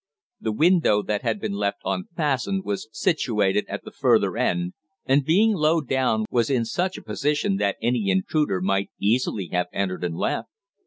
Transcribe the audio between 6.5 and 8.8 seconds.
such a position that any intruder